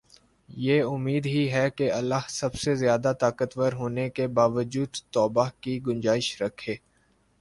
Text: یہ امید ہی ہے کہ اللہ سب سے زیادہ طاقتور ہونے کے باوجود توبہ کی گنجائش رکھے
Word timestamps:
یہ 0.49 0.83
امید 0.83 1.25
ہی 1.25 1.43
ہے 1.51 1.69
کہ 1.71 1.91
اللہ 1.91 2.27
سب 2.29 2.53
سے 2.53 2.73
زیادہ 2.75 3.13
طاقتور 3.19 3.73
ہونے 3.73 4.09
کے 4.09 4.27
باوجود 4.39 5.01
توبہ 5.11 5.47
کی 5.61 5.79
گنجائش 5.87 6.41
رکھے 6.41 6.75